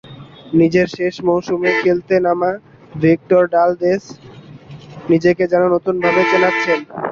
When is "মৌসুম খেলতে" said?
1.27-2.15